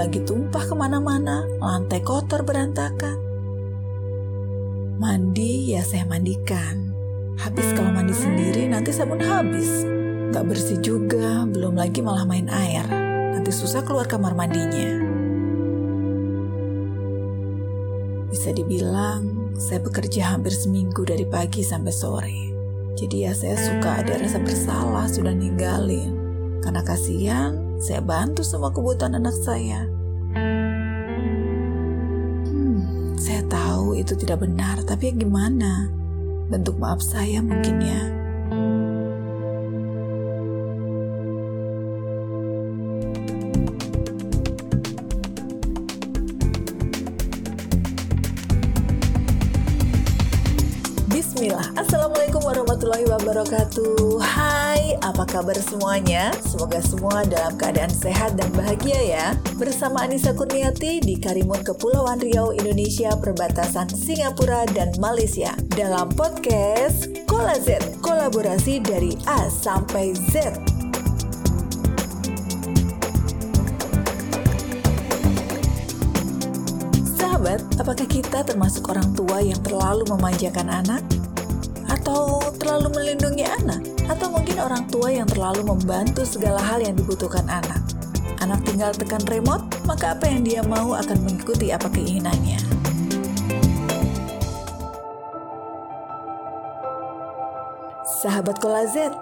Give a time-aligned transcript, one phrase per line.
[0.00, 3.20] lagi tumpah ke mana-mana, lantai kotor berantakan.
[4.96, 6.88] Mandi ya saya mandikan.
[7.36, 9.84] Habis kalau mandi sendiri nanti sabun habis.
[10.32, 12.84] Gak bersih juga, belum lagi malah main air.
[13.36, 15.04] Nanti susah keluar kamar mandinya.
[18.32, 22.40] Bisa dibilang, saya bekerja hampir seminggu dari pagi sampai sore.
[22.96, 26.16] Jadi ya saya suka ada rasa bersalah sudah ninggalin.
[26.64, 29.88] Karena kasihan, saya bantu semua kebutuhan anak saya.
[33.80, 35.88] Tahu itu tidak benar, tapi ya gimana?
[36.52, 38.00] Bentuk maaf saya mungkin ya.
[51.08, 52.29] Bismillah, Assalamualaikum
[52.90, 56.34] warahmatullahi wabarakatuh Hai, apa kabar semuanya?
[56.42, 62.50] Semoga semua dalam keadaan sehat dan bahagia ya Bersama Anissa Kurniati di Karimun Kepulauan Riau,
[62.50, 70.50] Indonesia Perbatasan Singapura dan Malaysia Dalam podcast Kola Z, kolaborasi dari A sampai Z
[77.14, 81.19] Sahabat, apakah kita termasuk orang tua yang terlalu memanjakan anak?
[82.10, 83.86] Atau terlalu melindungi anak?
[84.10, 87.78] Atau mungkin orang tua yang terlalu membantu segala hal yang dibutuhkan anak?
[88.42, 92.58] Anak tinggal tekan remote, maka apa yang dia mau akan mengikuti apa keinginannya.
[98.18, 99.14] Sahabat Kolazet,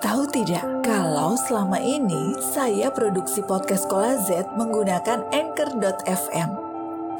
[0.00, 6.50] Tahu tidak kalau selama ini saya produksi podcast Kola Z menggunakan Anchor.fm.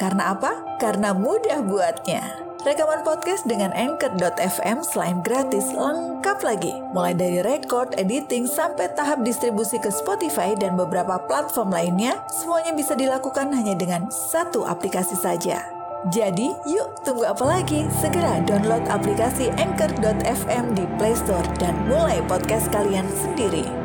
[0.01, 0.81] Karena apa?
[0.81, 2.54] Karena mudah buatnya.
[2.65, 6.73] Rekaman podcast dengan Anchor.fm selain gratis lengkap lagi.
[6.97, 12.97] Mulai dari record, editing, sampai tahap distribusi ke Spotify dan beberapa platform lainnya, semuanya bisa
[12.97, 15.61] dilakukan hanya dengan satu aplikasi saja.
[16.09, 17.85] Jadi, yuk tunggu apa lagi?
[18.01, 23.84] Segera download aplikasi Anchor.fm di Play Store dan mulai podcast kalian sendiri.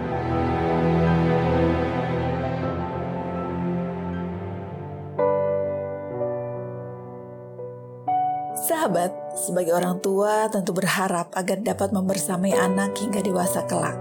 [8.69, 13.97] Sahabat, sebagai orang tua tentu berharap agar dapat membersamai anak hingga dewasa kelak.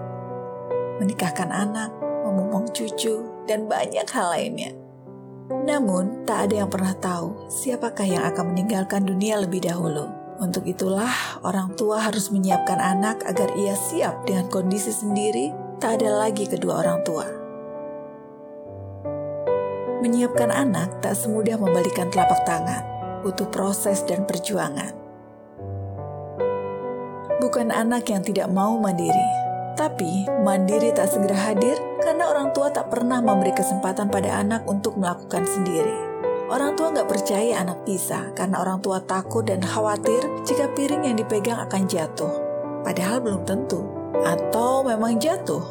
[1.01, 1.89] Menikahkan anak,
[2.29, 4.77] memomong cucu, dan banyak hal lainnya.
[5.65, 10.05] Namun, tak ada yang pernah tahu siapakah yang akan meninggalkan dunia lebih dahulu.
[10.37, 15.49] Untuk itulah, orang tua harus menyiapkan anak agar ia siap dengan kondisi sendiri,
[15.81, 17.25] tak ada lagi kedua orang tua.
[20.05, 22.88] Menyiapkan anak tak semudah membalikan telapak tangan,
[23.23, 24.95] butuh proses dan perjuangan.
[27.39, 29.29] Bukan anak yang tidak mau mandiri,
[29.79, 34.99] tapi mandiri tak segera hadir karena orang tua tak pernah memberi kesempatan pada anak untuk
[34.99, 36.09] melakukan sendiri.
[36.49, 40.19] Orang tua nggak percaya anak bisa karena orang tua takut dan khawatir
[40.49, 42.33] jika piring yang dipegang akan jatuh.
[42.83, 43.85] Padahal belum tentu.
[44.25, 45.63] Atau memang jatuh.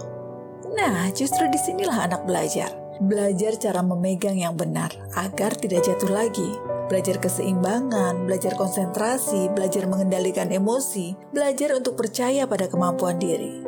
[0.78, 2.70] Nah, justru di sinilah anak belajar.
[3.02, 6.77] Belajar cara memegang yang benar agar tidak jatuh lagi.
[6.88, 13.68] Belajar keseimbangan, belajar konsentrasi, belajar mengendalikan emosi, belajar untuk percaya pada kemampuan diri.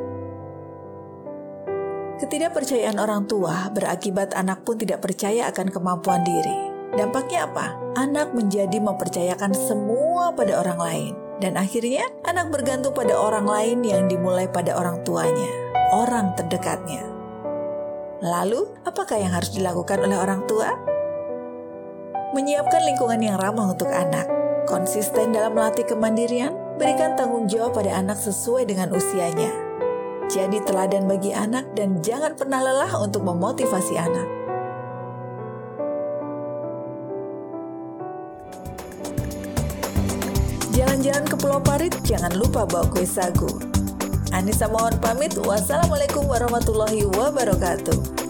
[2.20, 6.72] Ketidakpercayaan orang tua berakibat anak pun tidak percaya akan kemampuan diri.
[6.96, 7.76] Dampaknya apa?
[8.00, 11.14] Anak menjadi mempercayakan semua pada orang lain.
[11.40, 15.48] Dan akhirnya anak bergantung pada orang lain yang dimulai pada orang tuanya,
[15.96, 17.08] orang terdekatnya.
[18.20, 20.89] Lalu, apakah yang harus dilakukan oleh orang tua?
[22.30, 24.30] Menyiapkan lingkungan yang ramah untuk anak,
[24.70, 29.50] konsisten dalam melatih kemandirian, berikan tanggung jawab pada anak sesuai dengan usianya.
[30.30, 34.30] Jadi teladan bagi anak dan jangan pernah lelah untuk memotivasi anak.
[40.78, 43.50] Jalan-jalan ke Pulau Parit, jangan lupa bawa kue sagu.
[44.30, 45.34] Anissa mohon pamit.
[45.34, 48.29] Wassalamualaikum warahmatullahi wabarakatuh.